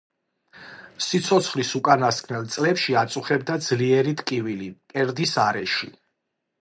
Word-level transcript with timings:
სიცოცხლის 1.07 1.73
უკანასკნელ 1.81 2.49
წლებში 2.55 2.97
აწუხებდა 3.03 3.59
ძლიერი 3.67 4.15
ტკივილი 4.23 4.71
მკერდის 4.73 5.37
არეში. 5.45 5.93